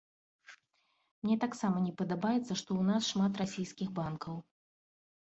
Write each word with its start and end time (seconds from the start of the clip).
Мне 1.25 1.35
таксама 1.43 1.77
не 1.87 1.91
падабаецца, 1.99 2.41
што 2.45 2.57
ў 2.75 2.81
нас 2.87 3.09
шмат 3.11 3.33
расійскіх 3.43 3.91
банкаў. 4.01 4.35